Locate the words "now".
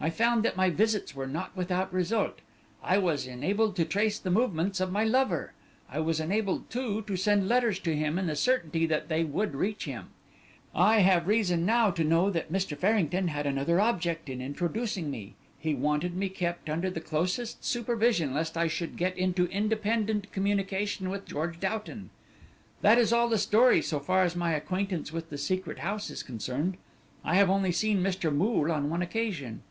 11.66-11.90